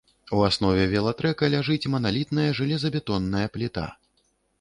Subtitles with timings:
[0.35, 3.85] У аснове велатрэка ляжыць маналітная жалезабетонная пліта.